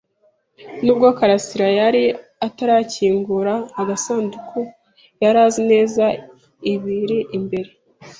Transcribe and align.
Nubwo 0.83 1.07
karasira 1.17 1.67
yari 1.79 2.03
atarakingura 2.47 3.53
agasanduku, 3.81 4.59
yari 5.23 5.37
azi 5.45 5.61
neza 5.71 6.05
ibiri 6.73 7.19
imbere. 7.37 7.69